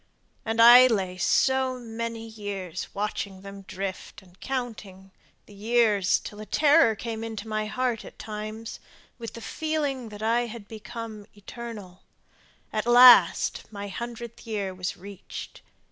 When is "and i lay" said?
0.45-1.19